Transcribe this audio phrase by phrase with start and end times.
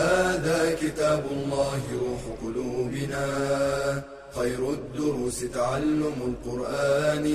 [0.00, 3.26] هذا كتاب الله روح قلوبنا.
[4.38, 7.26] خير الدروس تعلم القرآن.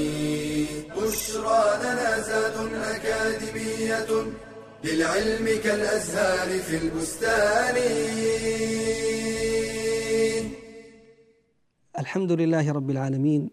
[0.98, 4.12] بشرى لنا زاد أكاديمية
[4.84, 7.76] للعلم كالأزهار في البستان.
[12.00, 13.50] الحمد لله رب العالمين.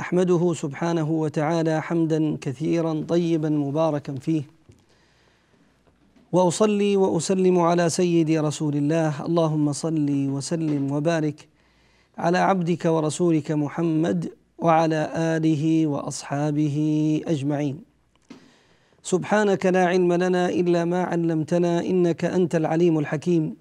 [0.00, 4.42] أحمده سبحانه وتعالى حمدا كثيرا طيبا مباركا فيه.
[6.32, 9.26] وأصلي وأسلم على سيدي رسول الله.
[9.26, 11.48] اللهم صل وسلم وبارك
[12.18, 16.76] على عبدك ورسولك محمد وعلى آله وأصحابه
[17.26, 17.76] أجمعين.
[19.02, 23.56] سبحانك لا علم لنا إلا ما علمتنا إنك أنت العليم الحكيم.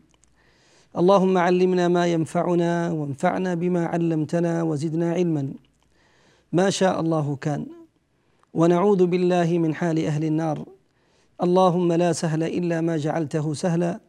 [0.97, 5.53] اللهم علمنا ما ينفعنا وانفعنا بما علمتنا وزدنا علما.
[6.53, 7.65] ما شاء الله كان.
[8.53, 10.78] ونعوذ بالله من حال أهل النار.
[11.43, 13.99] اللهم لا سهل إلا ما جعلته سهلا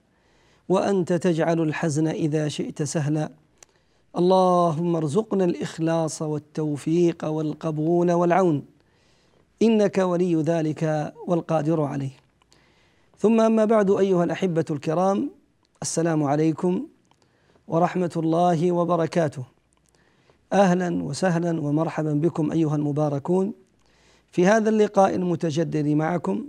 [0.68, 3.30] وأنت تجعل الحزن إذا شئت سهلا.
[4.18, 8.64] اللهم ارزقنا الإخلاص والتوفيق والقبول والعون
[9.62, 12.10] إنك ولي ذلك والقادر عليه.
[13.18, 15.30] ثم أما بعد أيها الأحبة الكرام
[15.82, 16.86] السلام عليكم
[17.68, 19.44] ورحمة الله وبركاته.
[20.52, 23.52] أهلا وسهلا ومرحبا بكم أيها المباركون
[24.32, 26.44] في هذا اللقاء المتجدد معكم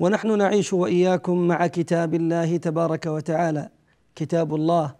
[0.00, 3.68] ونحن نعيش وإياكم مع كتاب الله تبارك وتعالى
[4.16, 4.94] كتاب الله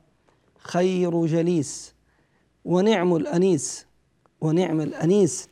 [0.59, 1.95] خير جليس
[2.65, 3.87] ونعم الأنيس
[4.41, 5.49] ونعم الأنيس.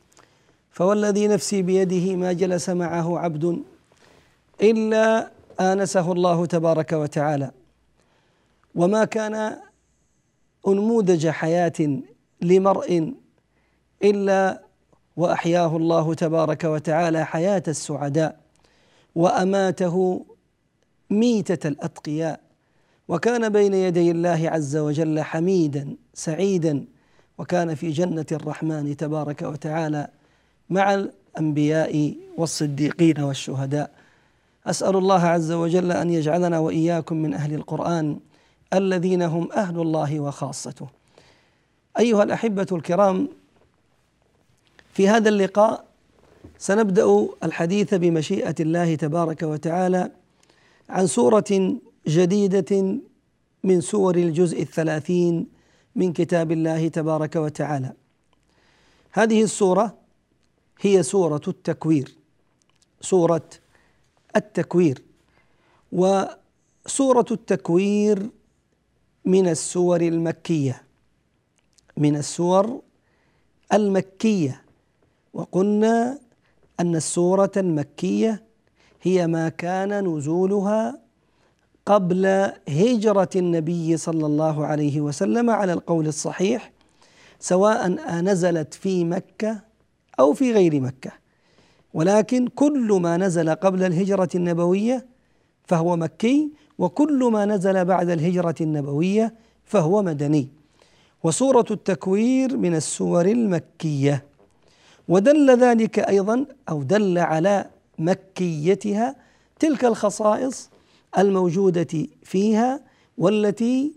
[0.71, 3.63] فوالذي نفسي بيده ما جلس معه عبد
[4.61, 7.51] إلا آنسه الله تبارك وتعالى.
[8.75, 9.57] وما كان
[10.67, 11.99] أنموذج حياة
[12.41, 13.13] لمرء
[14.03, 14.63] إلا
[15.17, 18.46] وأحياه الله تبارك وتعالى حياة السعداء.
[19.17, 20.25] وأماته
[21.09, 22.39] ميتة الأتقياء
[23.07, 26.85] وكان بين يدي الله عز وجل حميدا سعيدا
[27.37, 30.07] وكان في جنة الرحمن تبارك وتعالى
[30.69, 33.91] مع الأنبياء والصديقين والشهداء.
[34.65, 38.19] أسأل الله عز وجل أن يجعلنا وإياكم من أهل القرآن
[38.73, 40.87] الذين هم أهل الله وخاصته.
[41.99, 43.27] أيها الأحبة الكرام
[44.93, 45.86] في هذا اللقاء
[46.57, 50.11] سنبدأ الحديث بمشيئة الله تبارك وتعالى
[50.89, 51.75] عن سورة
[52.07, 52.97] جديدة
[53.63, 55.47] من سور الجزء الثلاثين
[55.95, 57.93] من كتاب الله تبارك وتعالى.
[59.11, 59.97] هذه السورة
[60.81, 62.15] هي سورة التكوير
[63.01, 63.49] سورة
[64.35, 65.01] التكوير.
[65.91, 68.29] وسورة التكوير
[69.25, 70.83] من السور المكية
[71.97, 72.81] من السور
[73.73, 74.61] المكية.
[75.33, 76.19] وقلنا
[76.79, 78.43] أن السورة المكية
[79.01, 80.99] هي ما كان نزولها
[81.85, 86.71] قبل هجرة النبي صلى الله عليه وسلم على القول الصحيح
[87.39, 87.87] سواء
[88.21, 89.61] نزلت في مكة
[90.19, 91.11] أو في غير مكة.
[91.93, 95.05] ولكن كل ما نزل قبل الهجرة النبوية
[95.63, 99.33] فهو مكي وكل ما نزل بعد الهجرة النبوية
[99.65, 100.49] فهو مدني.
[101.23, 104.25] وسورة التكوير من السور المكية.
[105.07, 107.65] ودل ذلك أيضا أو دل على
[107.99, 109.15] مكيتها
[109.59, 110.69] تلك الخصائص
[111.17, 112.79] الموجودة فيها
[113.17, 113.93] والتي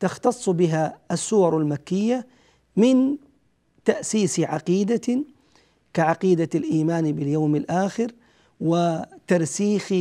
[0.00, 2.26] تختص بها السور المكية
[2.76, 3.16] من
[3.84, 5.24] تأسيس عقيدة
[5.94, 8.12] كعقيدة الإيمان باليوم الآخر
[8.60, 9.94] وترسيخ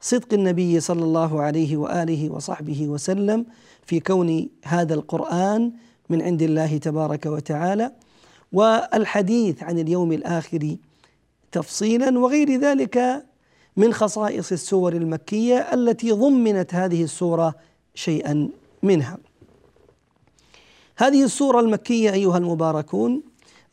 [0.00, 3.46] صدق النبي صلى الله عليه وآله وصحبه وسلم
[3.86, 5.72] في كون هذا القرآن
[6.08, 7.92] من عند الله تبارك وتعالى.
[8.52, 10.76] والحديث عن اليوم الآخر
[11.52, 13.24] تفصيلا وغير ذلك
[13.76, 17.54] من خصائص السور المكية التي ضمنت هذه السورة
[17.94, 18.48] شيئا
[18.82, 19.18] منها.
[20.96, 23.22] هذه السورة المكية أيها المباركون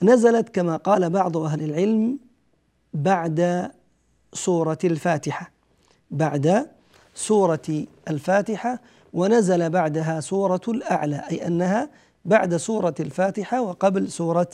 [0.01, 2.19] نزلت كما قال بعض أهل العلم
[2.94, 3.71] بعد
[4.33, 5.51] سورة الفاتحة
[6.12, 6.68] بعد
[7.15, 8.80] سورة الفاتحة
[9.13, 11.89] ونزل بعدها سورة الأعلى أي أنها
[12.25, 14.50] بعد سورة الفاتحة وقبل سورة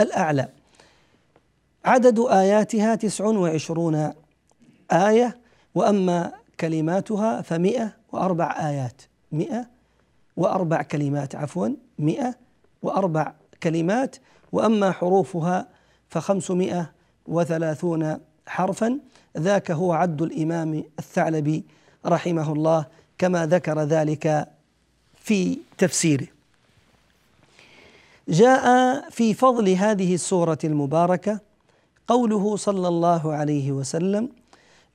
[0.00, 0.48] الأعلى.
[1.84, 4.12] عدد آياتها تسع وعشرون
[4.92, 5.38] آية
[5.74, 9.02] وأما كلماتها فمئة وأربع آيات.
[9.32, 9.66] مئة
[10.36, 11.68] وأربع كلمات عفوا.
[11.98, 12.34] مئة
[12.82, 13.32] وأربع
[13.62, 14.16] كلمات
[14.52, 15.68] وأما حروفها
[16.08, 16.90] فخمسمائة
[17.26, 18.98] وثلاثون حرفا.
[19.38, 21.64] ذاك هو عد الإمام الثعلبي
[22.06, 22.86] رحمه الله
[23.18, 24.48] كما ذكر ذلك
[25.16, 26.33] في تفسيره.
[28.28, 28.64] جاء
[29.10, 31.40] في فضل هذه السورة المباركة
[32.08, 34.28] قوله صلى الله عليه وسلم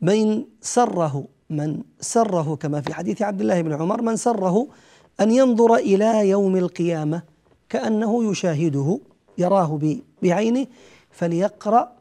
[0.01, 4.67] من سره من سره كما في حديث عبد الله بن عمر من سره
[5.21, 7.21] أن ينظر إلى يوم القيامة
[7.69, 8.99] كأنه يشاهده
[9.37, 9.79] يراه
[10.23, 10.67] بعينه
[11.11, 11.91] فليقرأ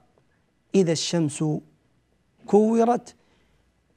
[0.74, 1.44] إذا الشمس
[2.46, 3.14] كورت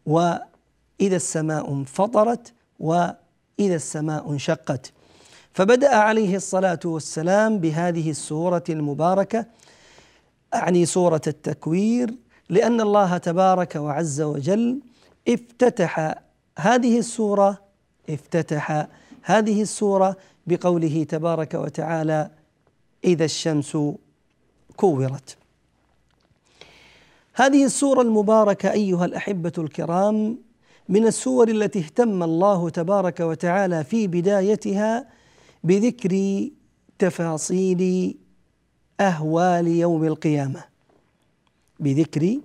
[0.06, 3.16] وإذا السماء انفطرت وإذا
[3.60, 4.94] السماء انشقت.
[5.54, 9.46] فبدأ عليه الصلاة والسلام بهذه السورة المباركة
[10.54, 12.14] أعني سورة التكوير
[12.50, 14.80] لأن الله تبارك وعز وجل
[15.28, 16.16] افتتح
[16.60, 17.62] هذه السورة
[18.10, 18.88] افتتح
[19.24, 20.16] هذه السورة
[20.48, 22.30] بقوله تبارك وتعالى
[23.06, 23.78] إذا الشمس
[24.76, 25.38] كورت
[27.34, 30.38] هذه السورة المباركة أيها الأحبة الكرام
[30.90, 35.21] من السور التي اهتم الله تبارك وتعالى في بدايتها
[35.64, 36.48] بذكر
[37.00, 38.16] تفاصيل
[39.00, 40.64] أهوال يوم القيامة.
[41.80, 42.40] بذكر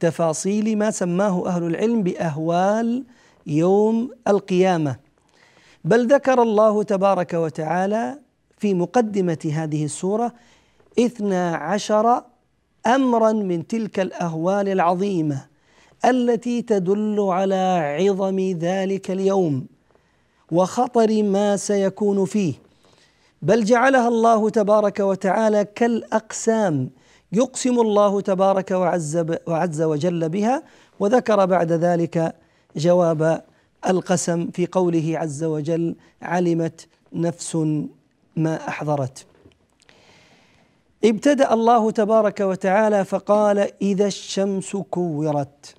[0.00, 3.04] تفاصيل ما سماه أهل العلم بأهوال
[3.46, 4.96] يوم القيامة.
[5.84, 8.18] بل ذكر الله تبارك وتعالى
[8.58, 10.32] في مقدمة هذه السورة
[10.98, 12.24] اثنا عشر
[12.86, 15.46] أمرا من تلك الأهوال العظيمة
[16.04, 19.66] التي تدل على عظم ذلك اليوم.
[20.54, 22.54] وخطر ما سيكون فيه.
[23.42, 26.90] بل جعلها الله تبارك وتعالى كالأقسام
[27.32, 30.62] يقسم الله تبارك وعز, وعز وجل بها
[31.00, 32.34] وذكر بعد ذلك
[32.76, 33.44] جواب
[33.86, 37.56] القسم في قوله عز وجل علمت نفس
[38.36, 39.26] ما أحضرت.
[41.04, 45.74] ابتدأ الله تبارك وتعالى فقال إذا الشمس كورت.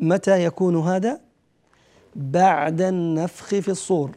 [0.00, 1.20] متى يكون هذا؟
[2.20, 4.10] بعد النفخ في الصور.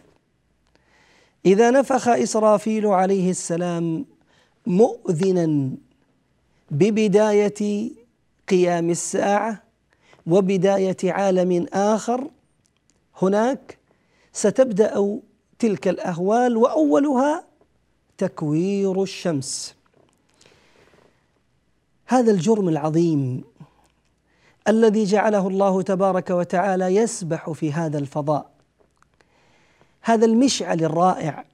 [1.45, 4.05] إذا نفخ إسرافيل عليه السلام
[4.67, 5.69] مؤذنا
[6.71, 7.91] ببداية
[8.49, 9.63] قيام الساعة
[10.27, 12.27] وبداية عالم آخر
[13.21, 13.77] هناك
[14.33, 15.19] ستبدأ
[15.59, 17.43] تلك الأهوال وأولها
[18.17, 19.75] تكوير الشمس.
[22.05, 23.43] هذا الجرم العظيم
[24.67, 28.49] الذي جعله الله تبارك وتعالى يسبح في هذا الفضاء.
[30.01, 31.45] هذا المشعل الرائع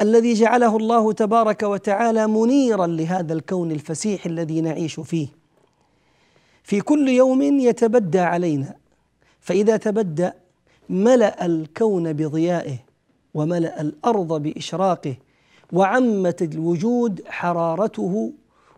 [0.00, 5.28] الذي جعله الله تبارك وتعالى منيرا لهذا الكون الفسيح الذي نعيش فيه.
[6.62, 8.74] في كل يوم يتبدى علينا
[9.40, 10.30] فإذا تبدى
[10.88, 12.78] ملأ الكون بضيائه
[13.34, 15.16] وملأ الأرض بإشراقه
[15.72, 18.32] وعمت الوجود حرارته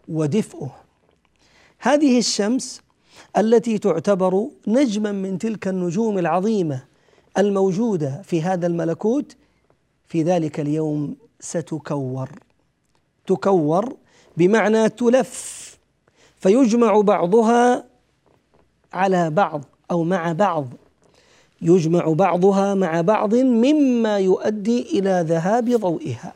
[0.09, 0.71] ودفئه.
[1.79, 2.81] هذه الشمس
[3.37, 6.83] التي تعتبر نجما من تلك النجوم العظيمة
[7.39, 9.37] الموجودة في هذا الملكوت
[10.07, 12.31] في ذلك اليوم ستكور.
[13.27, 13.97] تكور
[14.37, 15.63] بمعنى تلف
[16.37, 17.85] فيجمع بعضها
[18.93, 20.67] على بعض أو مع بعض.
[21.63, 26.33] يجمع بعضها مع بعض مما يؤدي إلى ذهاب ضوئها.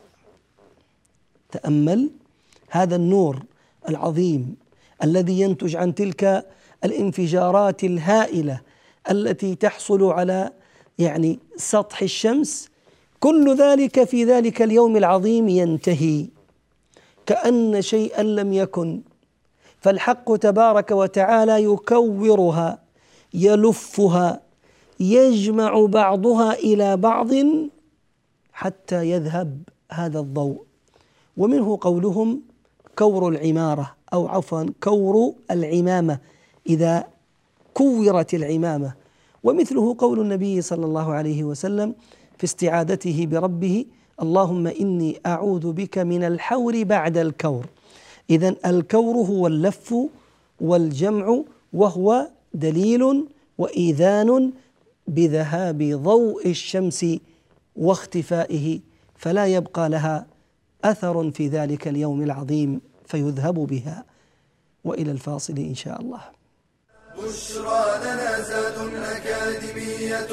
[1.53, 2.11] تأمل
[2.71, 3.43] هذا النور
[3.89, 4.57] العظيم
[5.05, 6.47] الذي ينتج عن تلك
[6.85, 8.61] الانفجارات الهائلة
[9.11, 10.51] التي تحصل على
[10.99, 12.69] يعني سطح الشمس
[13.21, 16.27] كل ذلك في ذلك اليوم العظيم ينتهي.
[17.27, 19.01] كأن شيئا لم يكن.
[19.81, 22.79] فالحق تبارك وتعالى يكورها
[23.35, 24.41] يلفها
[25.01, 27.31] يجمع بعضها إلى بعض
[28.53, 30.63] حتى يذهب هذا الضوء.
[31.37, 32.41] ومنه قولهم
[32.99, 36.19] كور العمارة أو عفوا كور العمامة.
[36.69, 37.05] إذا
[37.75, 38.95] كورت العمامة.
[39.45, 41.95] ومثله قول النبي صلى الله عليه وسلم
[42.39, 43.85] في استعادته بربه
[44.23, 47.67] اللهم إني أعوذ بك من الحور بعد الكور.
[48.31, 49.95] اذا الكور هو اللف
[50.61, 51.43] والجمع
[51.73, 53.25] وهو دليل
[53.59, 54.53] وإيذان
[55.09, 57.07] بذهاب ضوء الشمس
[57.77, 58.81] واختفائه
[59.17, 60.27] فلا يبقى لها
[60.85, 64.05] أثر في ذلك اليوم العظيم فيذهب بها.
[64.85, 66.36] وإلى الفاصل إن شاء الله.
[67.19, 70.29] بشرى لنا زاد أكاديمية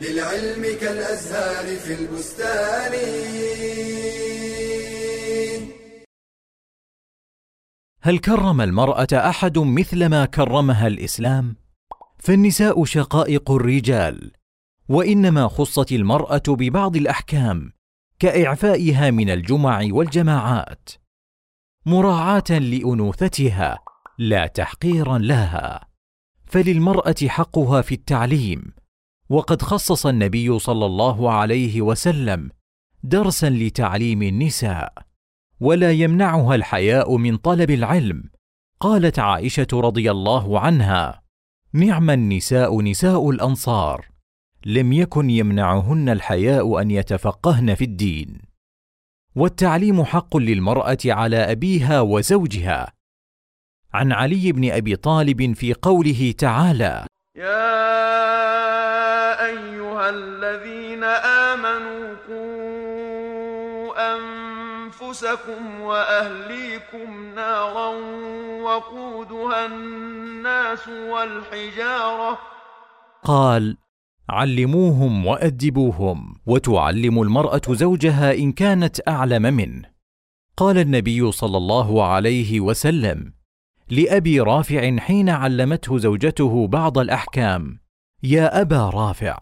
[0.00, 2.92] للعلم كالأزهار في البستان.
[8.02, 11.56] هل كرم المرأة أحد مثل ما كرمها الإسلام؟
[12.18, 14.32] فالنساء شقائق الرجال
[14.88, 17.72] وإنما خصت المرأة ببعض الأحكام
[18.18, 20.90] كإعفائها من الجمع والجماعات
[21.86, 23.78] مراعاة لأنوثتها
[24.18, 25.91] لا تحقيرا لها.
[26.52, 28.72] فللمرأة حقها في التعليم.
[29.28, 32.50] وقد خصص النبي صلى الله عليه وسلم
[33.02, 34.92] درسا لتعليم النساء.
[35.60, 38.24] ولا يمنعها الحياء من طلب العلم.
[38.80, 41.22] قالت عائشة رضي الله عنها
[41.72, 44.08] نعم النساء نساء الأنصار.
[44.66, 48.38] لم يكن يمنعهن الحياء أن يتفقهن في الدين.
[49.34, 52.92] والتعليم حق للمرأة على أبيها وزوجها.
[53.94, 57.06] عن علي بن أبي طالب في قوله تعالى
[57.36, 57.86] يا
[59.46, 67.88] أيها الذين آمنوا قوا أنفسكم وأهليكم نارا
[68.62, 72.38] وقودها الناس والحجارة.
[73.24, 73.76] قال
[74.28, 79.92] علموهم وأدبوهم وتعلم المرأة زوجها إن كانت أعلم منه.
[80.56, 83.41] قال النبي صلى الله عليه وسلم
[83.92, 87.78] لأبي رافع حين علمته زوجته بعض الأحكام.
[88.22, 89.38] يا أبا رافع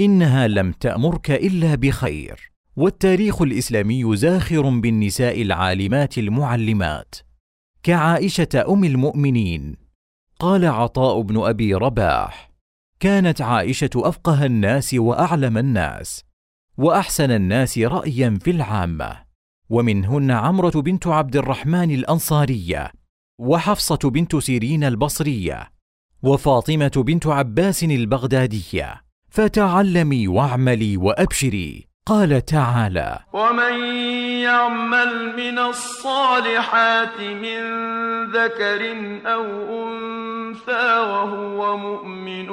[0.00, 2.52] إنها لم تأمرك إلا بخير.
[2.76, 7.14] والتاريخ الإسلامي زاخر بالنساء العالمات المعلمات.
[7.82, 9.76] كعائشة أم المؤمنين.
[10.38, 12.50] قال عطاء بن أبي رباح
[13.00, 16.24] كانت عائشة أفقه الناس وأعلم الناس
[16.78, 19.16] وأحسن الناس رايا في العامة.
[19.70, 22.97] ومنهن عمرة بنت عبد الرحمن الأنصارية.
[23.38, 25.70] وحفصة بنت سيرين البصرية
[26.22, 33.84] وفاطمة بنت عباس البغدادية فتعلمي واعملي وأبشري قال تعالى ومن
[34.42, 37.60] يعمل من الصالحات من
[38.30, 39.44] ذكر أو
[39.84, 42.48] انثى وهو مؤمن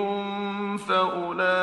[0.78, 1.54] فاولئك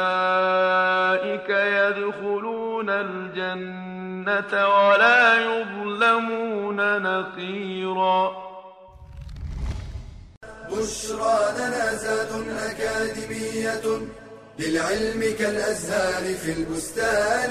[1.50, 8.51] يدخلون الجنه ولا يظلمون نقيرا
[10.72, 13.84] بشرى لنا زاد أكاديمية
[14.58, 17.50] للعلم كالأزهار في البستان.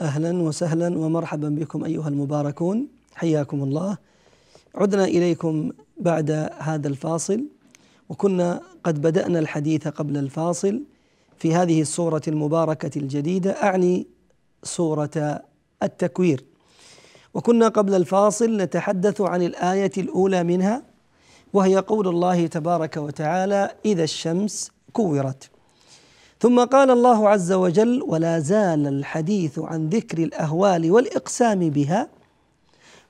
[0.00, 2.88] أهلا وسهلا ومرحبا بكم أيها المباركون.
[3.14, 3.98] حياكم الله.
[4.74, 7.44] عدنا إليكم بعد هذا الفاصل
[8.08, 10.82] وكنا قد بدأنا الحديث قبل الفاصل
[11.38, 13.50] في هذه السورة المباركة الجديدة.
[13.50, 14.06] أعني
[14.62, 15.42] سورة
[15.82, 16.44] التكوير.
[17.34, 20.82] وكنا قبل الفاصل نتحدث عن الآية الأولى منها
[21.52, 25.50] وهي قول الله تبارك وتعالى إذا الشمس كورت.
[26.40, 32.08] ثم قال الله عز وجل ولا زال الحديث عن ذكر الأهوال والإقسام بها.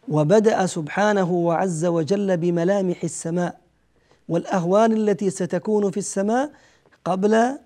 [0.08, 3.60] وبدأ سبحانه وعز وجل بملامح السماء
[4.28, 6.50] والأهوال التي ستكون في السماء
[7.04, 7.58] قبل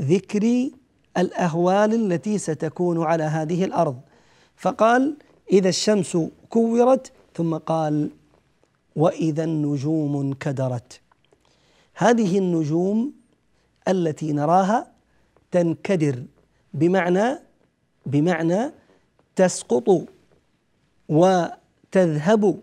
[0.00, 0.70] ذكر
[1.18, 3.96] الأهوال التي ستكون على هذه الأرض.
[4.56, 5.16] فقال
[5.52, 6.18] إذا الشمس
[6.50, 8.10] كورت ثم قال
[8.96, 11.00] وإذا النجوم انكدرت.
[11.94, 13.12] هذه النجوم
[13.88, 14.86] التي نراها
[15.50, 16.22] تنكدر
[16.74, 17.38] بمعنى
[18.06, 18.72] بمعنى
[19.36, 20.04] تسقط
[21.08, 22.60] وتذهب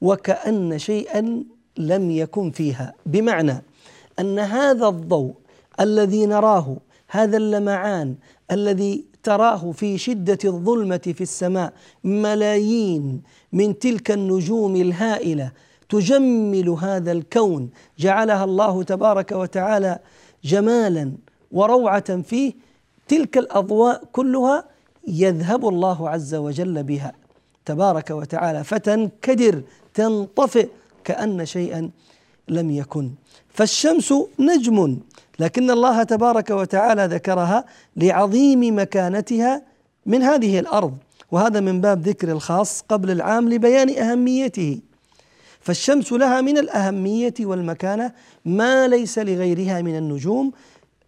[0.00, 1.44] وكأن شيئا
[1.76, 2.94] لم يكن فيها.
[3.06, 3.62] بمعنى
[4.18, 5.34] أن هذا الضوء
[5.80, 6.76] الذي نراه
[7.08, 8.14] هذا اللمعان
[8.50, 11.72] الذي تراه في شدة الظلمة في السماء
[12.04, 15.52] ملايين من تلك النجوم الهائلة
[15.88, 17.70] تجمل هذا الكون.
[17.98, 19.98] جعلها الله تبارك وتعالى
[20.44, 21.12] جمالا
[21.52, 22.52] وروعة فيه.
[23.08, 24.64] تلك الأضواء كلها
[25.08, 27.12] يذهب الله عز وجل بها
[27.64, 28.64] تبارك وتعالى.
[28.64, 29.62] فتنكدر
[29.94, 30.68] تنطفئ
[31.04, 31.90] كأن شيئا
[32.48, 33.10] لم يكن.
[33.48, 34.98] فالشمس نجم
[35.38, 37.64] لكن الله تبارك وتعالى ذكرها
[37.96, 39.62] لعظيم مكانتها
[40.06, 40.96] من هذه الأرض
[41.32, 44.80] وهذا من باب ذكر الخاص قبل العام لبيان أهميته.
[45.60, 48.12] فالشمس لها من الأهمية والمكانة
[48.44, 50.52] ما ليس لغيرها من النجوم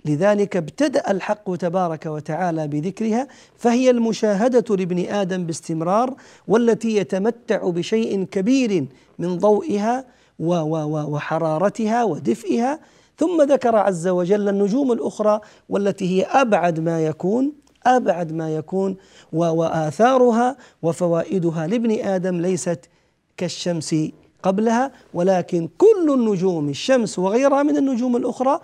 [0.05, 6.15] لذلك ابتدأ الحق تبارك وتعالى بذكرها فهي المشاهدة لابن آدم باستمرار
[6.49, 8.87] والتي يتمتع بشيء كبير
[9.19, 10.05] من ضوئها
[10.39, 12.81] وحرارتها ودفئها
[13.17, 17.53] ثم ذكر عز وجل النجوم الأخرى والتي هي أبعد ما يكون
[17.87, 18.97] أبعد ما يكون
[19.33, 22.81] وآثارها وفوائدها لابن آدم ليست
[23.37, 23.95] كالشمس
[24.43, 28.61] قبلها ولكن كل النجوم الشمس وغيرها من النجوم الأخرى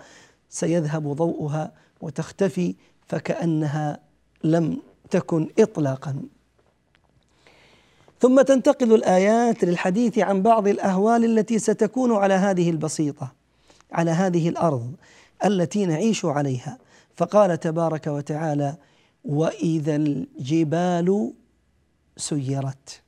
[0.49, 2.75] سيذهب ضوءها وتختفي
[3.07, 3.99] فكأنها
[4.43, 4.77] لم
[5.09, 6.15] تكن اطلاقا.
[8.23, 13.31] ثم تنتقل الآيات للحديث عن بعض الأهوال التي ستكون على هذه البسيطة
[13.91, 14.91] على هذه الأرض
[15.45, 16.77] التي نعيش عليها.
[17.15, 18.75] فقال تبارك وتعالى
[19.25, 21.33] واذا الجبال
[22.17, 23.01] سيرت.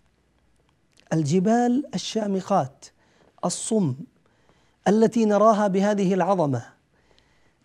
[1.14, 2.86] الجبال الشامخات
[3.46, 3.96] الصم
[4.88, 6.66] التي نراها بهذه العظمة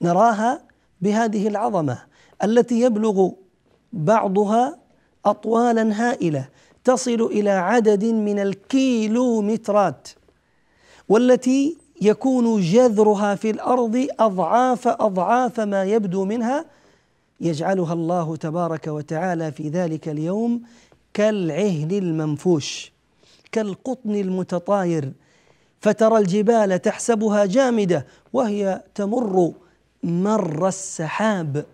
[0.03, 0.63] نراها
[1.01, 1.99] بهذه العظمة
[2.45, 3.31] التي يبلغ
[3.93, 4.79] بعضها
[5.25, 6.49] اطوالا هائلة
[6.85, 10.09] تصل إلى عدد من الكيلومترات
[11.09, 16.65] والتي يكون جذرها في الأرض أضعاف أضعاف ما يبدو منها.
[17.41, 20.63] يجعلها الله تبارك وتعالى في ذلك اليوم
[21.15, 22.93] كالعهن المنفوش
[23.53, 25.13] كالقطن المتطاير.
[25.81, 29.53] فترى الجبال تحسبها جامدة وهي تمر
[30.03, 31.65] مر السحاب.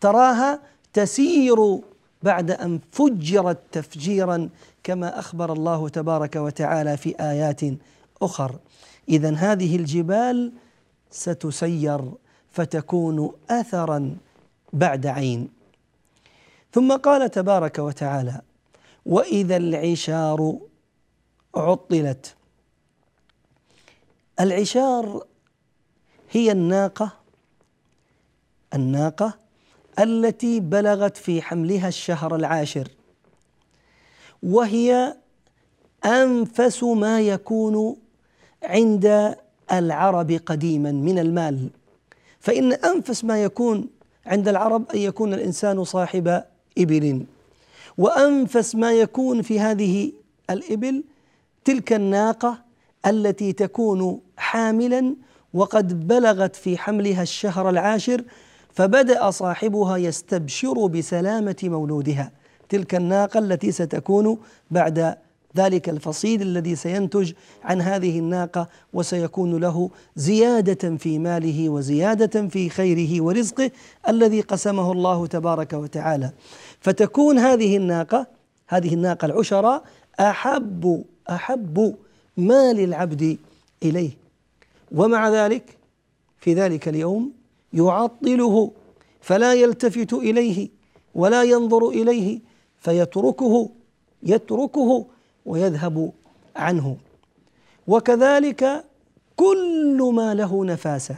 [0.00, 0.60] تراها
[0.92, 1.78] تسير
[2.22, 4.48] بعد أن فجرت تفجيرا
[4.82, 7.60] كما أخبر الله تبارك وتعالى في آيات
[8.22, 8.58] أخر.
[9.08, 10.52] اذا هذه الجبال
[11.10, 12.00] ستسير
[12.50, 14.16] فتكون اثرا
[14.72, 15.48] بعد عين.
[16.72, 18.40] ثم قال تبارك وتعالى
[19.06, 20.58] وإذا العشار
[21.54, 22.34] عطلت.
[24.40, 25.26] العشار
[26.30, 27.12] هي الناقة
[28.74, 29.45] الناقة
[29.98, 32.88] التي بلغت في حملها الشهر العاشر
[34.42, 35.16] وهي
[36.04, 37.96] أنفس ما يكون
[38.62, 39.36] عند
[39.72, 41.70] العرب قديما من المال.
[42.40, 43.88] فإن أنفس ما يكون
[44.26, 46.42] عند العرب أن يكون الإنسان صاحب
[46.78, 47.24] إبل
[47.98, 50.12] وأنفس ما يكون في هذه
[50.50, 51.04] الإبل
[51.64, 52.58] تلك الناقة
[53.06, 55.14] التي تكون حاملا
[55.54, 58.24] وقد بلغت في حملها الشهر العاشر
[58.76, 62.32] فبدأ صاحبها يستبشر بسلامة مولودها.
[62.68, 64.38] تلك الناقة التي ستكون
[64.70, 65.16] بعد
[65.56, 67.32] ذلك الفصيل الذي سينتج
[67.64, 73.70] عن هذه الناقة وسيكون له زيادة في ماله وزيادة في خيره ورزقه
[74.08, 76.32] الذي قسمه الله تبارك وتعالى.
[76.80, 78.26] فتكون هذه الناقة
[78.68, 79.84] هذه الناقة العشراء
[80.20, 81.94] أحب أحب
[82.36, 83.38] ما للعبد
[83.82, 84.10] إليه.
[84.92, 85.78] ومع ذلك
[86.38, 87.45] في ذلك اليوم
[87.76, 88.70] يعطله
[89.20, 90.68] فلا يلتفت إليه
[91.14, 92.40] ولا ينظر إليه
[92.80, 93.70] فيتركه
[94.22, 95.06] يتركه
[95.46, 96.12] ويذهب
[96.56, 96.96] عنه.
[97.86, 98.84] وكذلك
[99.36, 101.16] كل ما له نفاسة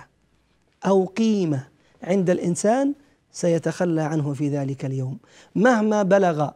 [0.86, 1.66] أو قيمة
[2.02, 2.94] عند الإنسان
[3.32, 5.18] سيتخلى عنه في ذلك اليوم.
[5.54, 6.50] مهما بلغ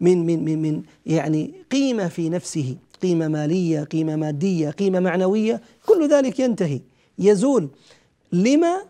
[0.00, 6.08] من من من من يعني قيمة في نفسه قيمة مالية قيمة مادية قيمة معنوية كل
[6.08, 6.80] ذلك ينتهي.
[7.18, 7.68] يزول.
[8.32, 8.89] لما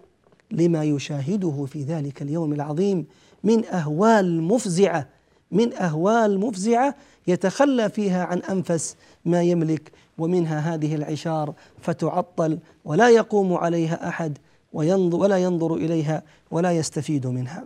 [0.50, 3.06] لما يشاهده في ذلك اليوم العظيم
[3.44, 5.08] من أهوال مفزعة
[5.50, 6.94] من أهوال مفزعة
[7.26, 14.38] يتخلى فيها عن أنفس ما يملك ومنها هذه العشار فتعطل ولا يقوم عليها أحد
[14.72, 17.64] وينظر ولا ينظر إليها ولا يستفيد منها.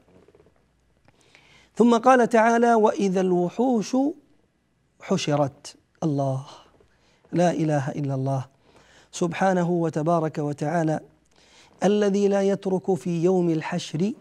[1.76, 3.96] ثم قال تعالى: وإذا الوحوش
[5.00, 5.76] حشرت.
[6.02, 6.46] الله.
[7.32, 8.46] لا إله إلا الله.
[9.12, 11.00] سبحانه وتبارك وتعالى
[11.84, 14.12] الذي لا يترك في يوم الحشر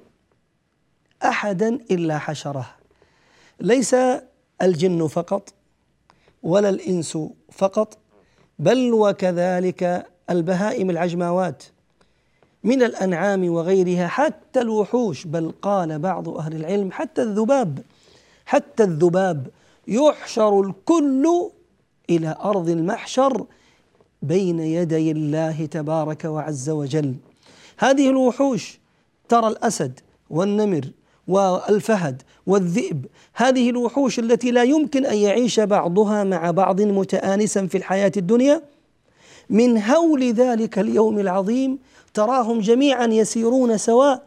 [1.24, 2.66] أحدا إلا حشره.
[3.60, 3.96] ليس
[4.62, 5.54] الجن فقط
[6.44, 7.18] ولا الإنس
[7.52, 7.98] فقط
[8.60, 11.64] بل وكذلك البهائم العجماوات
[12.64, 15.28] من الأنعام وغيرها حتى الوحوش.
[15.28, 17.80] بل قال بعض أهل العلم حتى الذباب
[18.46, 19.48] حتى الذباب
[19.88, 21.52] يحشر الكل
[22.10, 23.46] إلى أرض المحشر
[24.22, 27.16] بين يدي الله تبارك وعز وجل.
[27.78, 28.80] هذه الوحوش
[29.30, 30.86] ترى الأسد والنمر
[31.28, 38.12] والفهد والذئب هذه الوحوش التي لا يمكن أن يعيش بعضها مع بعض متانسا في الحياة
[38.18, 38.62] الدنيا.
[39.50, 41.80] من هول ذلك اليوم العظيم
[42.14, 44.24] تراهم جميعا يسيرون سواء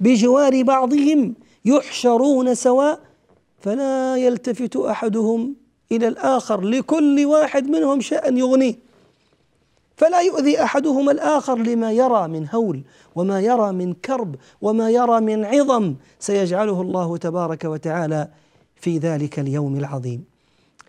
[0.00, 3.00] بجوار بعضهم يحشرون سواء
[3.60, 5.54] فلا يلتفت أحدهم
[5.92, 8.89] إلى الآخر لكل واحد منهم شأن يغنيه.
[10.00, 12.82] فلا يؤذي أحدهما الآخر لما يرى من هول
[13.14, 15.94] وما يرى من كرب وما يرى من عظم.
[16.18, 18.28] سيجعله الله تبارك وتعالى
[18.76, 20.24] في ذلك اليوم العظيم.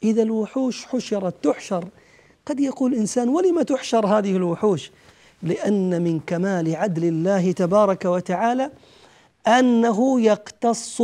[0.03, 1.85] إذا الوحوش حشرت تحشر.
[2.45, 4.91] قد يقول الانسان ولم تحشر هذه الوحوش؟
[5.43, 8.71] لأن من كمال عدل الله تبارك وتعالى
[9.47, 11.01] أنه يقتص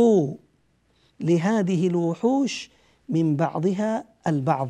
[1.20, 2.70] لهذه الوحوش
[3.08, 4.68] من بعضها البعض.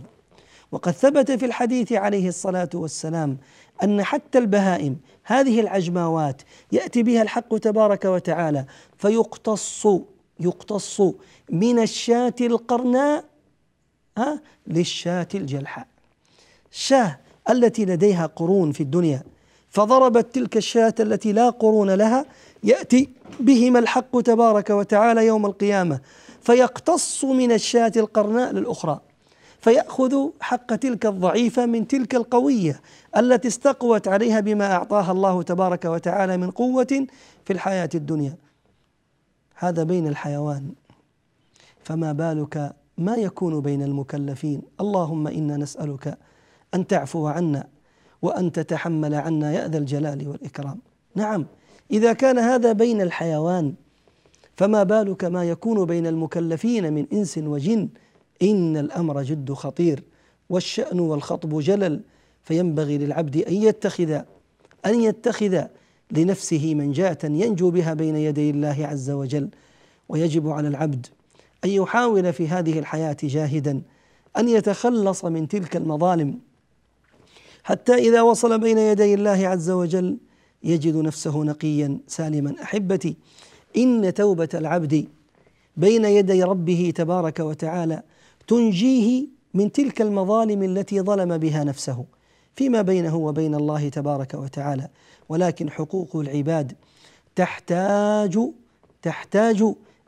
[0.72, 3.38] وقد ثبت في الحديث عليه الصلاة والسلام
[3.83, 8.64] أن حتى البهائم هذه العجماوات يأتي بها الحق تبارك وتعالى
[8.98, 9.87] فيقتص
[10.40, 11.02] يقتص
[11.50, 13.24] من الشاة القرناء
[14.18, 15.87] ها للشاة الجلحاء.
[16.72, 17.18] الشاة
[17.50, 19.22] التي لديها قرون في الدنيا
[19.70, 22.26] فضربت تلك الشاة التي لا قرون لها
[22.64, 23.09] يأتي
[23.40, 26.00] بهما الحق تبارك وتعالى يوم القيامة
[26.42, 29.00] فيقتص من الشاة القرناء للأخرى.
[29.61, 32.81] فيأخذ حق تلك الضعيفة من تلك القوية
[33.16, 37.07] التي استقوت عليها بما أعطاها الله تبارك وتعالى من قوة
[37.44, 38.37] في الحياة الدنيا.
[39.55, 40.73] هذا بين الحيوان.
[41.83, 46.18] فما بالك ما يكون بين المكلفين؟ اللهم إنا نسألك
[46.75, 47.66] أن تعفو عنا
[48.23, 50.79] وأن تتحمل عنا يا ذا الجلال والإكرام.
[51.14, 51.47] نعم
[51.90, 53.75] إذا كان هذا بين الحيوان
[54.57, 57.88] فما بالك ما يكون بين المكلفين من إنس وجن
[58.42, 60.03] إن الأمر جد خطير
[60.51, 62.01] والشأن والخطب جلل
[62.44, 64.20] فينبغي للعبد أن يتخذ
[64.87, 65.64] أن يتخذ
[66.11, 69.48] لنفسه منجاة ينجو بها بين يدي الله عز وجل.
[70.09, 71.07] ويجب على العبد
[71.64, 73.83] أن يحاول في هذه الحياة جاهدا
[74.38, 76.38] أن يتخلص من تلك المظالم.
[77.64, 80.16] حتى إذا وصل بين يدي الله عز وجل
[80.64, 82.55] يجد نفسه نقيا سالما.
[82.62, 83.16] أحبتي
[83.77, 85.07] إن توبة العبد
[85.77, 88.03] بين يدي ربه تبارك وتعالى
[88.48, 92.04] تنجيه من تلك المظالم التي ظلم بها نفسه
[92.54, 94.88] فيما بينه وبين الله تبارك وتعالى.
[95.28, 96.72] ولكن حقوق العباد
[97.37, 98.38] تحتاج
[99.02, 99.64] تحتاج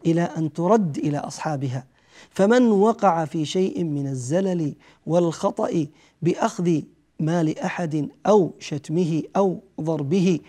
[0.07, 1.87] إلى أن ترد إلى أصحابها.
[2.31, 4.75] فمن وقع في شيء من الزلل
[5.07, 5.87] والخطأ
[6.23, 6.81] بأخذ
[7.21, 10.41] مال أحد أو شتمه أو ضربه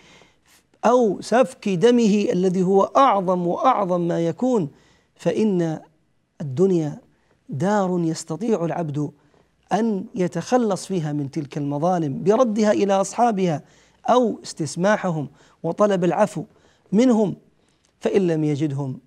[0.84, 4.68] أو سفك دمه الذي هو أعظم وأعظم ما يكون
[5.14, 5.80] فإن
[6.40, 7.00] الدنيا
[7.52, 9.10] دار يستطيع العبد
[9.72, 13.62] أن يتخلص فيها من تلك المظالم بردها إلى أصحابها
[14.08, 15.28] أو استسماحهم
[15.62, 16.44] وطلب العفو
[16.92, 17.36] منهم
[18.00, 19.00] فإن لم يجدهم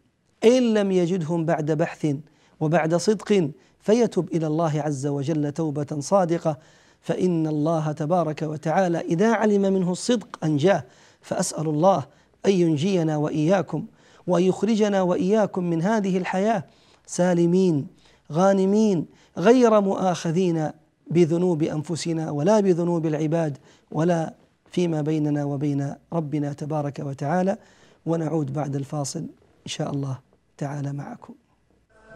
[0.43, 2.15] إن لم يجدهم بعد بحث
[2.59, 6.57] وبعد صدق فيتب إلى الله عز وجل توبة صادقة.
[7.01, 10.83] فإن الله تبارك وتعالى إذا علم منه الصدق أنجاه.
[11.21, 12.05] فأسأل الله
[12.45, 13.85] أن ينجينا وإياكم
[14.27, 16.63] ويخرجنا وإياكم من هذه الحياة
[17.05, 17.87] سالمين.
[18.31, 19.05] غانمين
[19.37, 20.71] غير مؤاخذين
[21.11, 23.57] بذنوب أنفسنا ولا بذنوب العباد
[23.91, 24.33] ولا
[24.71, 27.57] فيما بيننا وبين ربنا تبارك وتعالى.
[28.05, 30.19] ونعود بعد الفاصل إن شاء الله
[30.57, 31.33] تعالى معكم.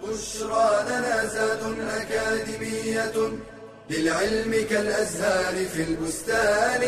[0.04, 3.18] بشرى لنا زاد أكاديمية
[3.90, 6.82] للعلم كالأزهار في البستان.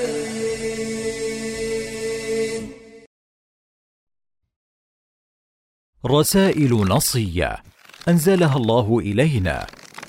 [6.05, 7.70] رسائل نصية.
[8.09, 9.67] أنزلها الله إلينا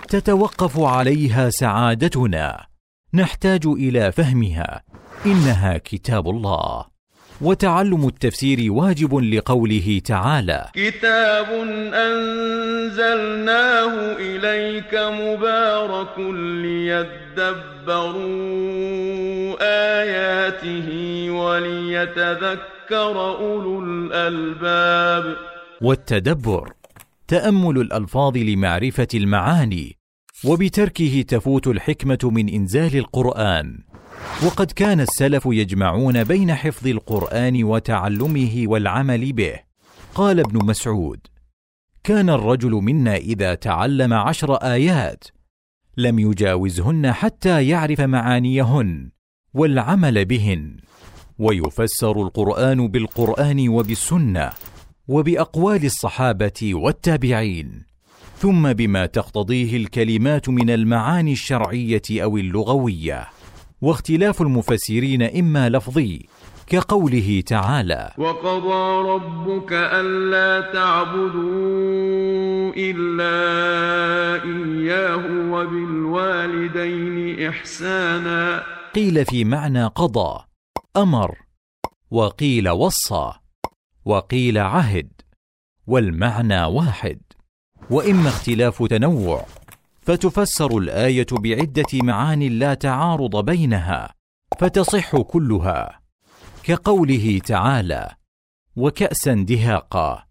[0.09, 2.66] تتوقف عليها سعادتنا.
[3.14, 4.83] نحتاج إلى فهمها.
[5.26, 6.85] إنها كتاب الله.
[7.40, 11.46] وتعلم التفسير واجب لقوله تعالى كتاب
[11.94, 13.37] أنزلناه
[14.16, 17.52] إليك مبارك ليدبروا
[20.02, 20.88] آياته
[21.31, 25.37] وليتذكر أولو الألباب.
[25.83, 26.72] والتدبر.
[27.33, 29.99] تأمل الألفاظ لمعرفة المعاني
[30.45, 33.79] وبتركه تفوت الحكمة من إنزال القرآن.
[34.47, 39.55] وقد كان السلف يجمعون بين حفظ القرآن وتعلمه والعمل به.
[40.14, 41.21] قال ابن مسعود
[42.05, 45.25] كان الرجل منا إذا تعلم عشر آيات
[45.97, 49.11] لم يجاوزهن حتى يعرف معانيهن
[49.55, 50.77] والعمل بهن
[51.38, 54.51] ويفسر القرآن بالقرآن وبالسنة.
[55.12, 57.83] وبأقوال الصحابة والتابعين.
[58.38, 63.29] ثم بما تقتضيه الكلمات من المعاني الشرعية أو اللغوية.
[63.83, 66.27] واختلاف المفسرين إما لفظي
[66.66, 73.35] كقوله تعالى وقضى ربك ألا تعبدوا إلا
[74.44, 78.62] إياه وبالوالدين إحسانا.
[78.94, 80.44] قيل في معنى قضى
[80.96, 81.38] أمر
[82.11, 83.33] وقيل وصى.
[84.05, 85.12] وقيل عهد
[85.87, 87.21] والمعنى واحد.
[87.91, 89.47] وإما اختلاف تنوع
[90.01, 94.15] فتفسر الآية بعدة معان لا تعارض بينها
[94.61, 96.01] فتصح كلها.
[96.62, 98.11] كقوله تعالى
[98.77, 100.25] وكاسا دهاقا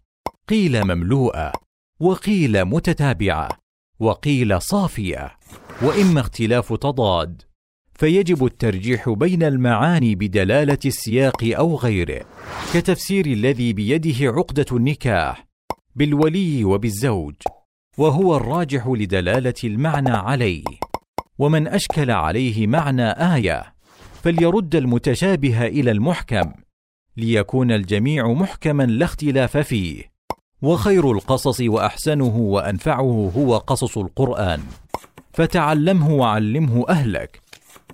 [0.48, 1.52] قيل مملوءه
[2.00, 3.48] وقيل متتابعه
[4.00, 5.36] وقيل صافيه
[5.82, 7.42] وإما اختلاف تضاد
[7.94, 12.24] فيجب الترجيح بين المعاني بدلالة السياق أو غيره.
[12.74, 15.46] كتفسير الذي بيده عقدة النكاح
[15.96, 17.34] بالولي وبالزوج
[17.98, 20.64] وهو الراجح لدلالة المعنى عليه.
[21.38, 23.74] ومن أشكل عليه معنى آية
[24.22, 26.52] فليرد المتشابه إلى المحكم
[27.16, 30.12] ليكون الجميع محكما لا اختلاف فيه.
[30.62, 34.60] وخير القصص وأحسنه وأنفعه هو قصص القرآن.
[35.32, 37.41] فتعلمه وعلمه أهلك.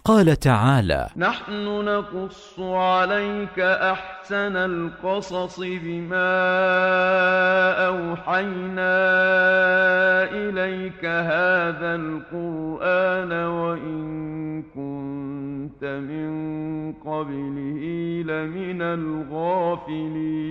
[0.08, 6.32] قال تعالى نحن نقص عليك أحسن القصص بما
[7.86, 8.94] أوحينا
[10.32, 16.32] إليك هذا القرآن وإن كنت من
[16.92, 17.82] قبله
[18.26, 20.48] لمن الغافلين.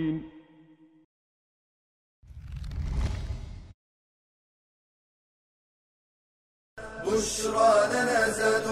[7.05, 8.67] بشرى لنا زاد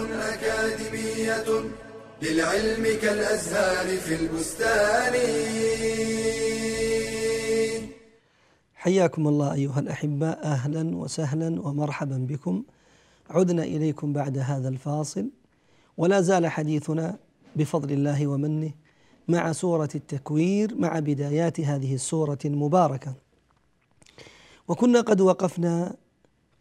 [1.25, 1.71] أكاديمية
[2.21, 5.13] للعلم كالأزهار في البستان.
[8.75, 12.63] حياكم الله أيها الأحباء أهلا وسهلا ومرحبا بكم.
[13.29, 15.29] عدنا إليكم بعد هذا الفاصل.
[15.97, 17.17] ولا زال حديثنا
[17.55, 18.71] بفضل الله ومنه
[19.27, 23.13] مع سورة التكوير مع بدايات هذه السورة المباركة.
[24.67, 25.95] وكنا قد وقفنا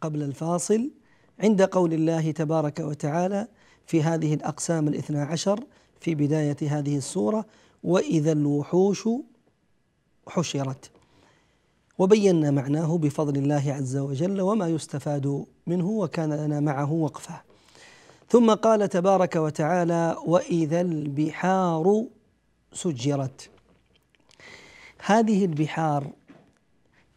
[0.01, 0.91] قبل الفاصل
[1.39, 3.47] عند قول الله تبارك وتعالى
[3.85, 5.59] في هذه الأقسام الاثنى عشر
[5.99, 7.45] في بداية هذه السورة
[7.83, 9.09] وإذا الوحوش
[10.27, 10.91] حشرت.
[11.97, 17.41] وبينا معناه بفضل الله عز وجل وما يستفاد منه وكان لنا معه وقفة.
[18.29, 22.03] ثم قال تبارك وتعالى وإذا البحار
[22.73, 23.49] سجرت.
[25.05, 26.07] هذه البحار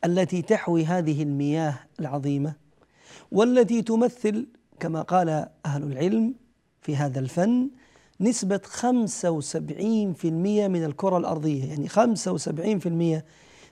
[0.04, 2.54] التي تحوي هذه المياه العظيمة
[3.32, 4.46] والتي تمثل
[4.80, 6.34] كما قال أهل العلم
[6.88, 7.68] في هذا الفن
[8.20, 8.84] نسبة 75%
[10.24, 13.22] من الكرة الأرضية يعني 75%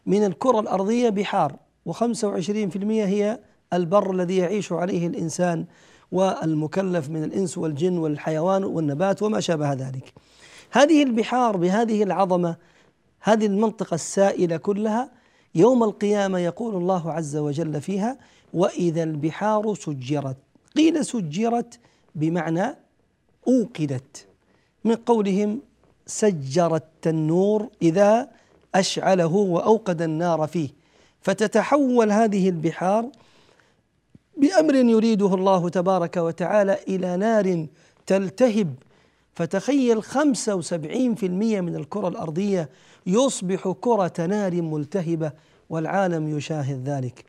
[0.06, 1.56] من الكرة الأرضية بحار
[1.88, 3.40] و25% هي
[3.72, 5.64] البر الذي يعيش عليه الإنسان
[6.12, 10.12] والمكلف من الإنس والجن والحيوان والنبات وما شابه ذلك.
[10.70, 12.56] هذه البحار بهذه العظمة
[13.20, 15.10] هذه المنطقة السائلة كلها
[15.54, 18.18] يوم القيامة يقول الله عز وجل فيها
[18.54, 20.36] وإذا البحار سجرت.
[20.76, 21.78] قيل سجرت
[22.14, 22.85] بمعنى
[23.48, 24.26] أوقدت.
[24.84, 25.60] من قولهم
[26.06, 28.28] سجر التنور إذا
[28.74, 30.68] أشعله وأوقد النار فيه.
[31.20, 33.10] فتتحول هذه البحار
[34.36, 37.66] بأمر يريده الله تبارك وتعالى إلى نار
[38.06, 38.74] تلتهب.
[39.34, 42.68] فتخيل 75% من الكرة الأرضية
[43.06, 45.32] يصبح كرة نار ملتهبة
[45.70, 47.24] والعالم يشاهد ذلك.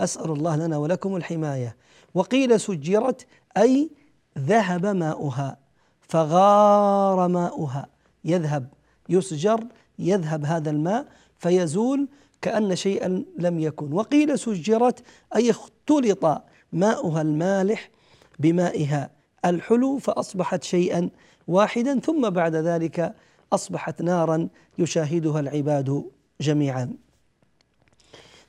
[0.00, 1.76] أسأل الله لنا ولكم الحماية.
[2.14, 3.90] وقيل سجرت أي
[4.38, 5.56] ذهب ماؤها
[6.00, 7.86] فغار ماؤها.
[8.24, 8.68] يذهب
[9.08, 9.64] يسجر
[9.98, 11.06] يذهب هذا الماء
[11.38, 12.08] فيزول
[12.42, 13.92] كأن شيئا لم يكن.
[13.92, 15.02] وقيل سجرت
[15.36, 16.42] أي اختلط
[16.72, 17.90] ماؤها المالح
[18.38, 19.10] بمائها.
[19.44, 21.10] الحلو فأصبحت شيئا
[21.48, 23.14] واحدا ثم بعد ذلك
[23.52, 26.04] أصبحت نارا يشاهدها العباد
[26.40, 26.92] جميعا.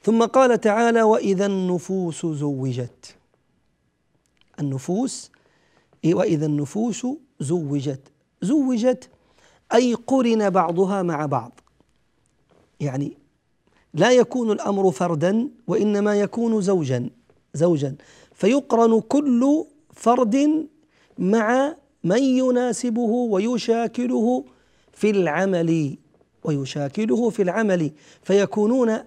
[0.04, 3.15] ثم قال تعالى وإذا النفوس زوجت.
[4.60, 5.32] النفوس
[6.13, 7.08] وإذا النفوس
[7.39, 8.02] زوجت.
[8.41, 9.10] زوجت
[9.74, 11.60] أي قرن بعضها مع بعض.
[12.80, 13.18] يعني
[13.94, 17.10] لا يكون الأمر فردا وإنما يكون زوجا
[17.54, 17.96] زوجا.
[18.34, 20.68] فيقرن كل فرد
[21.18, 24.44] مع من يناسبه ويشاكله
[24.94, 25.98] في العمل
[26.44, 27.91] ويشاكله في العمل.
[28.24, 28.98] فيكونون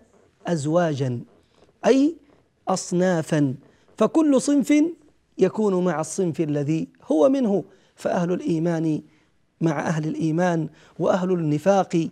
[0.47, 1.21] ازواجا
[1.87, 2.17] أي
[2.69, 3.55] اصنافا.
[3.97, 4.73] فكل صنف
[5.39, 7.65] يكون مع الصنف الذي هو منه
[7.97, 9.03] فأهل الإيمان
[9.61, 12.09] مع أهل الإيمان وأهل النفاق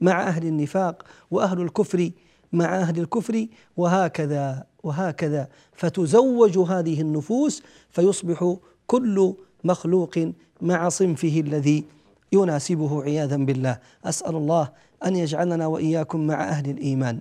[0.00, 2.10] مع أهل النفاق وأهل الكفر
[2.52, 3.46] مع أهل الكفر
[3.76, 5.48] وهكذا وهكذا.
[5.72, 10.18] فتزوج هذه النفوس فيصبح كل مخلوق
[10.60, 11.84] مع صنفه الذي
[12.32, 13.78] يناسبه عياذا بالله.
[14.04, 14.70] أسأل الله
[15.06, 17.20] أن يجعلنا وإياكم مع أهل الإيمان.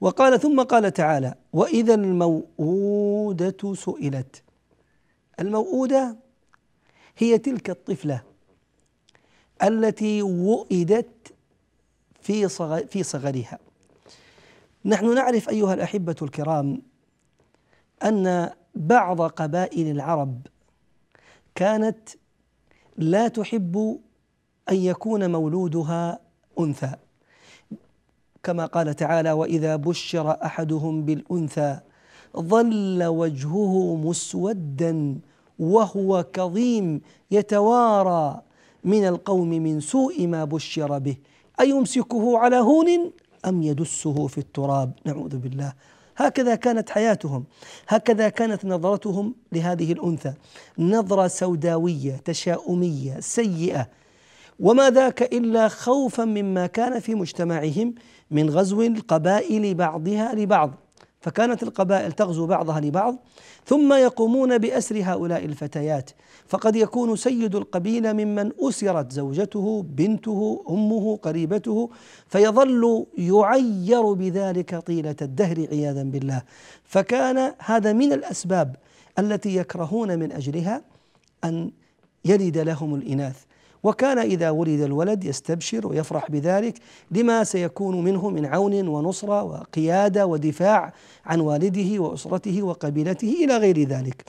[0.00, 4.42] وقال ثم قال تعالى وإذا الموءودة سئلت.
[5.40, 6.16] الموءودة
[7.18, 8.22] هي تلك الطفلة
[9.62, 11.34] التي وئدت
[12.20, 13.58] في صغر في صغرها.
[14.84, 16.82] نحن نعرف أيها الأحبة الكرام
[18.02, 20.46] أن بعض قبائل العرب
[21.54, 22.08] كانت
[22.96, 24.00] لا تحب
[24.70, 26.20] أن يكون مولودها
[26.60, 26.96] أنثى.
[28.42, 31.80] كما قال تعالى واذا بشر احدهم بالانثى
[32.36, 35.18] ظل وجهه مسودا
[35.58, 37.00] وهو كظيم
[37.30, 38.42] يتوارى
[38.84, 41.16] من القوم من سوء ما بشر به
[41.60, 43.12] ايمسكه على هون
[43.46, 45.72] ام يدسه في التراب؟ نعوذ بالله.
[46.16, 47.44] هكذا كانت حياتهم
[47.88, 50.32] هكذا كانت نظرتهم لهذه الأنثى.
[50.78, 53.88] نظرة سوداوية تشاؤمية سيئة
[54.60, 57.94] وما ذاك إلا خوفا مما كان في مجتمعهم
[58.30, 60.74] من غزو القبائل بعضها لبعض
[61.20, 63.16] فكانت القبائل تغزو بعضها لبعض
[63.66, 66.10] ثم يقومون بأسر هؤلاء الفتيات.
[66.48, 71.90] فقد يكون سيد القبيلة ممن أسرت زوجته بنته أمه قريبته
[72.28, 76.42] فيظل يعير بذلك طيلة الدهر عياذا بالله.
[76.84, 78.76] فكان هذا من الأسباب
[79.18, 80.82] التي يكرهون من أجلها
[81.44, 81.70] أن
[82.24, 83.44] يلد لهم الإناث.
[83.82, 86.78] وكان إذا ولد الولد يستبشر ويفرح بذلك
[87.10, 90.92] لما سيكون منه من عون ونصرة وقيادة ودفاع
[91.24, 94.24] عن والده وأسرته وقبيلته إلى غير ذلك.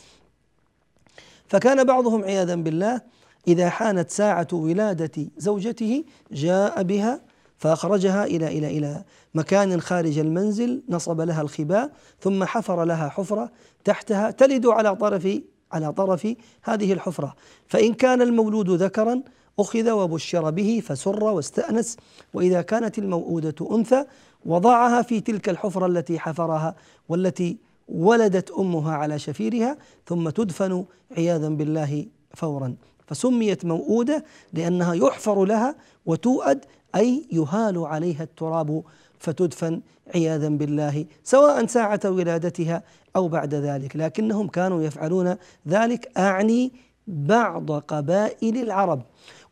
[1.47, 3.01] فكان بعضهم عياذا بالله
[3.47, 7.21] إذا حانت ساعة ولادة زوجته جاء بها
[7.57, 13.51] فأخرجها إلى إلى إلى مكان خارج المنزل نصب لها الخباء ثم حفر لها حفرة
[13.83, 15.27] تحتها تلد على طرف
[15.71, 16.27] على طرف
[16.63, 17.35] هذه الحفرة.
[17.67, 19.21] فإن كان المولود ذكرا
[19.59, 21.97] أخذ وبشر به فسر واستأنس
[22.33, 24.05] وإذا كانت الموؤودة أنثى
[24.45, 26.75] وضعها في تلك الحفرة التي حفرها
[27.09, 30.85] والتي ولدت أمها على شفيرها ثم تدفن
[31.17, 32.75] عياذا بالله فورا.
[33.07, 38.83] فسميت موؤودة لأنها يحفر لها وتوأد أي يهال عليها التراب
[39.19, 39.81] فتدفن
[40.15, 42.83] عياذا بالله سواء ساعة ولادتها
[43.15, 43.95] أو بعد ذلك.
[43.95, 45.35] لكنهم كانوا يفعلون
[45.67, 46.71] ذلك أعني
[47.11, 49.01] بعض قبائل العرب.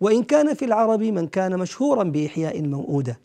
[0.01, 3.19] وإن كان في العرب من كان مشهورا بإحياء الموؤودة.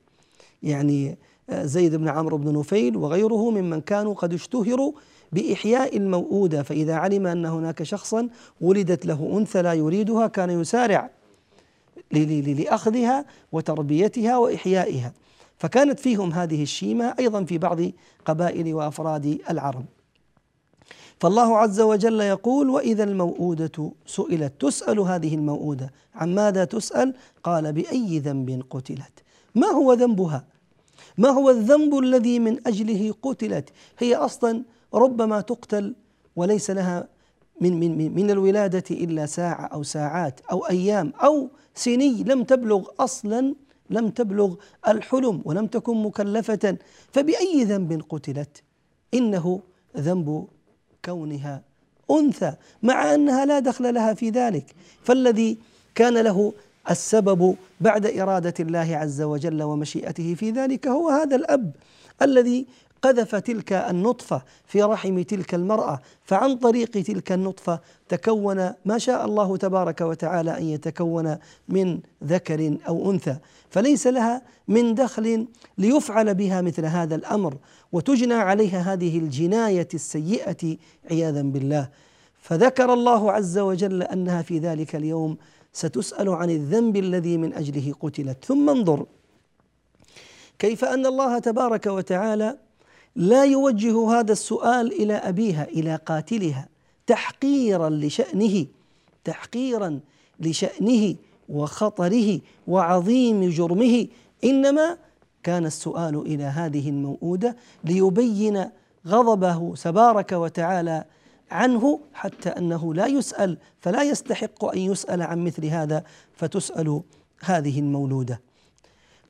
[0.62, 1.18] يعني
[1.50, 4.92] آه، زيد بن عمرو بن نفيل وغيره ممن كانوا قد اشتهروا
[5.32, 6.62] بإحياء الموؤودة.
[6.62, 8.28] فإذا علم أن هناك شخصا
[8.60, 11.10] ولدت له أنثى لا يريدها كان يسارع
[12.10, 15.12] لأخذها وتربيتها وإحيائها.
[15.58, 17.80] فكانت فيهم هذه الشيمة أيضا في بعض
[18.24, 19.84] قبائل وأفراد العرب.
[21.20, 28.18] فالله عز وجل يقول وإذا الموءودة سئلت تسأل هذه الموءودة عن ماذا تسأل؟ قال بأي
[28.18, 29.22] ذنب قتلت.
[29.54, 30.44] ما هو ذنبها؟
[31.18, 34.62] ما هو الذنب الذي من أجله قتلت؟ هي أصلا
[34.94, 35.94] ربما تقتل
[36.36, 37.08] وليس لها
[37.60, 43.54] من من من الولادة إلا ساعة أو ساعات أو أيام أو سني لم تبلغ أصلا
[43.90, 44.54] لم تبلغ
[44.88, 46.76] الحلم ولم تكن مكلفة.
[47.12, 48.62] فبأي ذنب قتلت؟
[49.14, 49.60] إنه
[49.96, 50.46] ذنب
[51.04, 51.62] كونها
[52.10, 54.66] أنثى مع أنها لا دخل لها في ذلك.
[55.02, 55.58] فالذي
[55.94, 56.52] كان له
[56.90, 61.72] السبب بعد إرادة الله عز وجل ومشيئته في ذلك هو هذا الأب
[62.22, 62.66] الذي
[63.04, 69.56] قذف تلك النطفة في رحم تلك المرأة فعن طريق تلك النطفة تكون ما شاء الله
[69.56, 71.36] تبارك وتعالى أن يتكون
[71.68, 73.36] من ذكر أو أنثى.
[73.70, 75.46] فليس لها من دخل
[75.78, 77.56] ليفعل بها مثل هذا الأمر
[77.92, 80.76] وتجنى عليها هذه الجناية السيئة
[81.10, 81.88] عياذا بالله.
[82.42, 85.36] فذكر الله عز وجل أنها في ذلك اليوم
[85.72, 88.44] ستسأل عن الذنب الذي من أجله قتلت.
[88.44, 89.06] ثم انظر
[90.58, 92.64] كيف أن الله تبارك وتعالى
[93.16, 96.68] لا يوجه هذا السؤال إلى أبيها إلى قاتلها
[97.06, 98.66] تحقيرا لشأنه
[99.24, 100.00] تحقيرا
[100.40, 101.14] لشأنه
[101.48, 104.06] وخطره وعظيم جرمه.
[104.44, 104.98] إنما
[105.42, 108.64] كان السؤال إلى هذه الموءوده ليبين
[109.06, 111.04] غضبه تبارك وتعالى
[111.50, 117.02] عنه حتى أنه لا يسأل فلا يستحق أن يسأل عن مثل هذا فتسأل
[117.40, 118.40] هذه المولودة.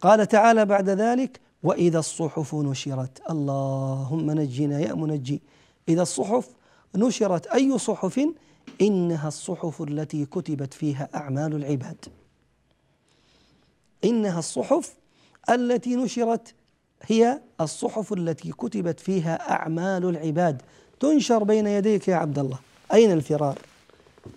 [0.00, 3.30] قال تعالى بعد ذلك وإذا الصحف نشرت.
[3.30, 5.42] اللهم نجنا يا منجي.
[5.88, 6.48] إذا الصحف
[6.96, 8.28] نشرت أي صحف؟
[8.80, 12.04] إنها الصحف التي كتبت فيها أعمال العباد.
[14.04, 14.94] إنها الصحف
[15.50, 16.54] التي نشرت.
[17.02, 20.62] هي الصحف التي كتبت فيها أعمال العباد.
[21.00, 22.58] تنشر بين يديك يا عبد الله.
[22.92, 23.58] أين الفرار؟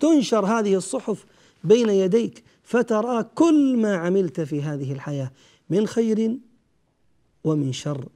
[0.00, 1.24] تنشر هذه الصحف
[1.64, 5.30] بين يديك فترى كل ما عملت في هذه الحياة.
[5.70, 6.38] من خير
[7.48, 8.08] ومن شر.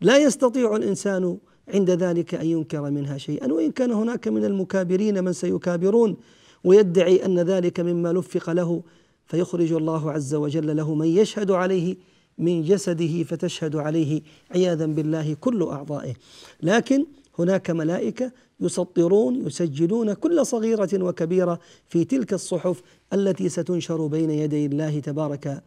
[0.00, 1.38] لا يستطيع الإنسان
[1.74, 6.16] عند ذلك أن ينكر منها شيئا وإن كان هناك من المكابرين من سيكابرون
[6.64, 8.82] ويدعي أن ذلك مما لفق له
[9.26, 11.96] فيخرج الله عز وجل له من يشهد عليه
[12.38, 16.14] من جسده فتشهد عليه عياذا بالله كل أعضائه.
[16.62, 17.06] لكن
[17.38, 22.82] هناك ملائكة يسطرون يسجلون كل صغيرة وكبيرة في تلك الصحف
[23.12, 25.62] التي ستنشر بين يدي الله تبارك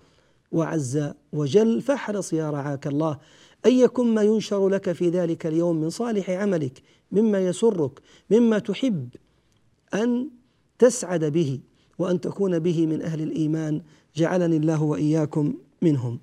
[0.52, 3.18] وعز وجل فاحرص يا رعاك الله.
[3.66, 6.82] أن يكن ما ينشر لك في ذلك اليوم من صالح عملك
[7.12, 8.00] مما يسرك
[8.32, 9.10] مما تحب
[9.94, 10.30] أن
[10.80, 11.60] تسعد به
[12.00, 13.82] وأن تكون به من أهل الإيمان
[14.16, 16.20] جعلني الله وإياكم منهم.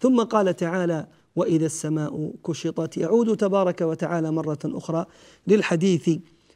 [0.00, 1.06] ثم قال تعالى
[1.36, 2.96] وإذا السماء كشطت.
[2.96, 5.06] يعود تبارك وتعالى مرة أخرى
[5.46, 6.10] للحديث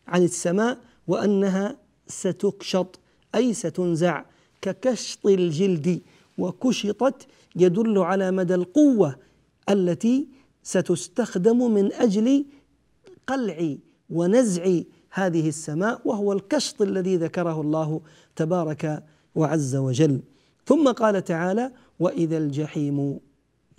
[0.07, 1.77] عن السماء وأنها
[2.09, 3.01] ستكشط
[3.35, 4.25] أي ستنزع
[4.63, 6.01] ككشط الجلد.
[6.39, 7.27] وكشطت
[7.57, 9.17] يدل على مدى القوة
[9.71, 10.29] التي
[10.63, 12.45] ستستخدم من أجل
[13.27, 13.75] قلع
[14.11, 14.81] ونزع
[15.11, 18.01] هذه السماء وهو الكشط الذي ذكره الله
[18.37, 19.03] تبارك
[19.35, 20.21] وعز وجل.
[20.67, 23.19] ثم قال تعالى وإذا الجحيم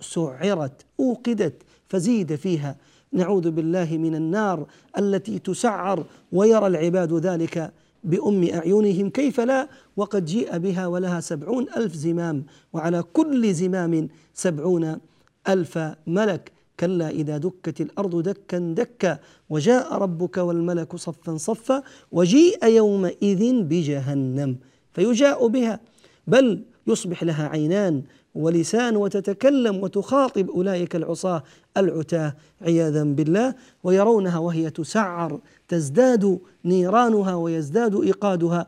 [0.00, 2.76] سعرت أوقدت فزيد فيها.
[3.12, 4.66] نعوذ بالله من النار
[4.98, 7.72] التي تسعر ويرى العباد ذلك
[8.04, 14.98] بأم أعينهم كيف لا؟ وقد جيء بها ولها سبعون ألف زمام وعلى كل زمام سبعون
[15.48, 16.52] ألف ملك.
[16.80, 19.18] كلا إذا دكت الأرض دكا دكا
[19.50, 21.82] وجاء ربك والملك صفا صفا
[22.12, 24.56] وجيء يومئذ بجهنم
[24.92, 25.80] فيجاء بها.
[26.26, 28.02] بل يصبح لها عينان
[28.34, 31.42] ولسان وتتكلم وتخاطب أولئك العصاة
[31.76, 38.66] العتاة عياذا بالله ويرونها وهي تسعر تزداد نيرانها ويزداد إيقادها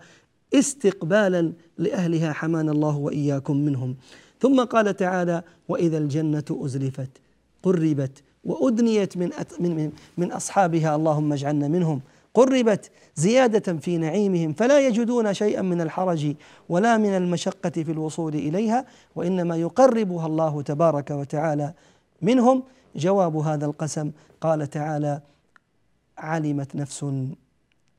[0.54, 3.96] استقبالا لأهلها حمانا الله وإياكم منهم.
[4.40, 7.10] ثم قال تعالى وإذا الجنة أزلفت
[7.62, 9.30] قربت وأدنيت من
[9.60, 12.00] من من أصحابها اللهم اجعلنا منهم.
[12.34, 16.34] قربت زيادة في نعيمهم فلا يجدون شيئا من الحرج
[16.68, 18.86] ولا من المشقة في الوصول إليها
[19.16, 21.72] وإنما يقربها الله تبارك وتعالى
[22.22, 22.62] منهم.
[22.96, 25.20] جواب هذا القسم قال تعالى
[26.18, 27.04] علمت نفس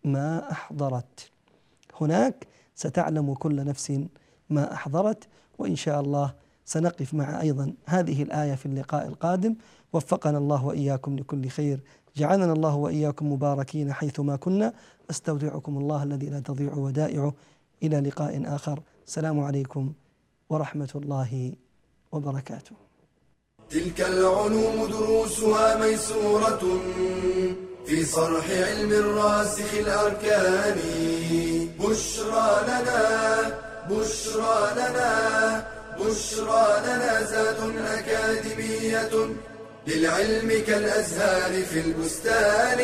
[0.03, 1.31] ما أحضرت.
[2.01, 4.01] هناك ستعلم كل نفس
[4.49, 6.33] ما أحضرت وإن شاء الله
[6.65, 9.55] سنقف مع أيضا هذه الآية في اللقاء القادم.
[9.93, 11.79] وفقنا الله وإياكم لكل خير.
[12.15, 14.73] جعلنا الله وإياكم مباركين حيثما كنا.
[15.09, 17.33] أستودعكم الله الذي لا تضيع ودائعه.
[17.83, 18.79] إلى لقاء آخر.
[19.07, 19.93] السلام عليكم
[20.49, 21.53] ورحمة الله
[22.11, 22.75] وبركاته.
[23.69, 27.68] تلك العلوم دروسها ميسورة.
[27.85, 30.79] في صرح علم الراسخ الأركان.
[31.79, 33.59] بشرى لنا
[33.89, 35.67] بشرى لنا
[35.99, 39.09] بشرى لنا زاد أكاديمية
[39.87, 42.79] للعلم كالأزهار في البستان.